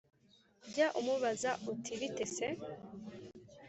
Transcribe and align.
Jya 0.71 0.87
umubaza 0.99 1.51
uti 1.71 1.91
bite 1.99 2.25
se? 2.35 2.47